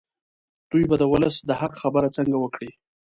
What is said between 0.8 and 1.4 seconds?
به د ولس